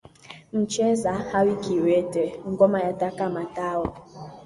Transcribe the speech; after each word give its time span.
Mcheza 0.57 1.11
hawi 1.29 1.53
kiwete, 1.63 2.23
ngoma 2.51 2.79
yataka 2.85 3.29
matao 3.29 3.83